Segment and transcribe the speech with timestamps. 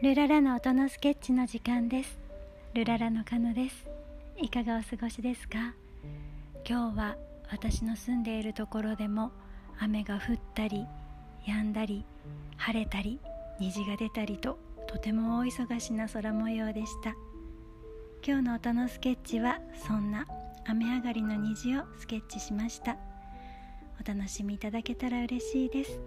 [0.00, 2.20] ルララの音のスケッチの時間です。
[2.72, 3.84] ルララのカノです。
[4.40, 5.74] いかがお過ごしですか？
[6.64, 7.16] 今日は
[7.50, 9.32] 私の住んでいるところでも
[9.80, 10.86] 雨が降ったり
[11.44, 12.04] 止んだり
[12.56, 13.18] 晴れたり
[13.58, 17.16] 虹が出たりととても大忙しな空模様でした。
[18.24, 20.28] 今日の音のスケッチはそんな
[20.64, 22.96] 雨上がりの虹をスケッチしました。
[24.00, 25.98] お楽しみいただけたら嬉しいです。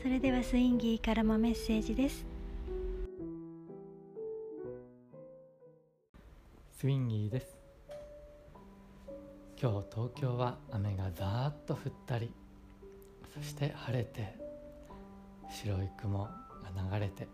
[0.00, 2.24] それではスインギーからもメッセージです。
[6.80, 7.58] スインギーです。
[9.60, 12.32] 今日東京は雨がざーっと降ったり
[13.34, 14.34] そして晴れて
[15.50, 16.30] 白い雲が
[16.98, 17.28] 流れて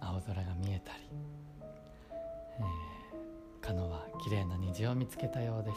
[0.00, 1.04] 青空が見えたり、
[2.58, 5.76] えー、カノは綺麗な虹を見つけたようです。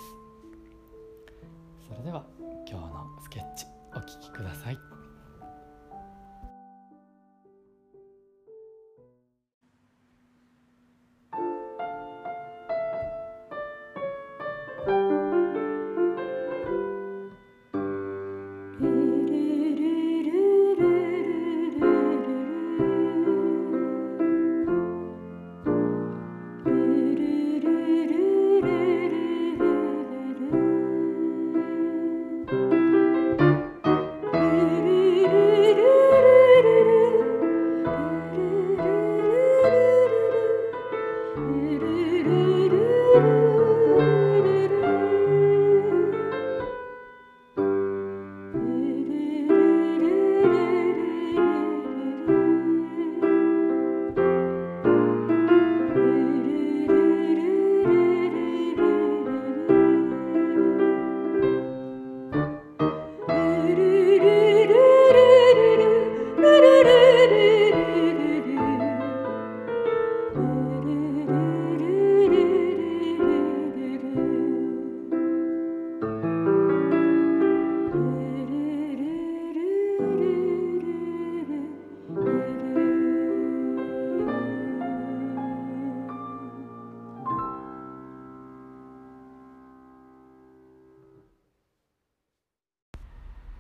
[1.89, 2.25] それでは
[2.67, 4.96] 今日のスケッチお聴きください。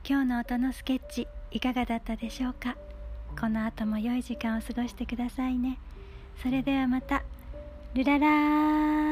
[0.09, 2.77] 今日の音のスケッチいかがだったでしょうか？
[3.37, 5.79] この後も良い時間を過ごしてくださいね。
[6.41, 7.23] それではまた。
[7.93, 9.06] ルララー。